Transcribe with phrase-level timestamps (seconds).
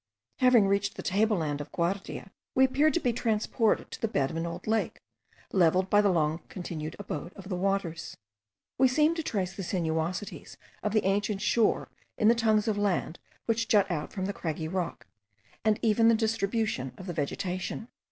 [0.39, 4.31] Having reached the table land of Guardia, we appeared to be transported to the bed
[4.31, 4.99] of an old lake,
[5.51, 8.17] levelled by the long continued abode of the waters.
[8.79, 11.87] We seemed to trace the sinuosities of the ancient shore
[12.17, 15.05] in the tongues of land which jut out from the craggy rock,
[15.63, 17.87] and even in the distribution of the vegetation.